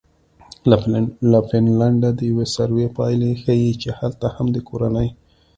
له 1.31 1.39
فنلنډه 1.49 2.09
د 2.15 2.19
یوې 2.29 2.45
سروې 2.55 2.87
پایلې 2.97 3.31
ښیي 3.41 3.71
چې 3.81 3.89
هلته 3.99 4.25
هم 4.35 4.47
د 4.55 4.57
کورنۍ 4.69 5.09